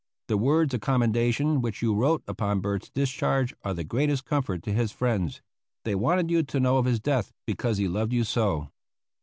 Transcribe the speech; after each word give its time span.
The 0.29 0.37
words 0.37 0.73
of 0.73 0.81
commendation 0.81 1.61
which 1.61 1.83
you 1.83 1.93
wrote 1.93 2.23
upon 2.27 2.59
Bert's 2.59 2.89
discharge 2.89 3.53
are 3.63 3.75
the 3.75 3.83
greatest 3.83 4.25
comfort 4.25 4.63
to 4.63 4.73
his 4.73 4.91
friends. 4.91 5.43
They 5.85 5.93
wanted 5.93 6.31
you 6.31 6.41
to 6.41 6.59
know 6.59 6.77
of 6.79 6.85
his 6.85 6.99
death, 6.99 7.31
because 7.45 7.77
he 7.77 7.87
loved 7.87 8.11
you 8.11 8.23
so. 8.23 8.69